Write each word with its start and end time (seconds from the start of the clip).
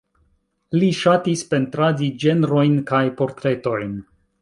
Li 0.77 0.89
ŝatis 0.99 1.45
pentradi 1.53 2.09
ĝenrojn 2.25 2.83
kaj 2.93 3.03
portretojn. 3.21 3.99